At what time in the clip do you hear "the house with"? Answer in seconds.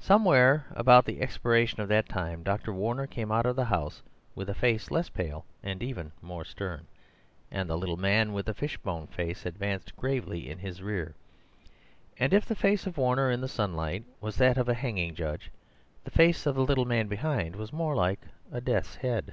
3.56-4.50